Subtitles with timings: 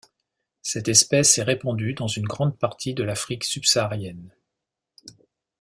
[0.63, 4.33] Cette espèce est répandue dans une grande partie de l'Afrique subsaharienne.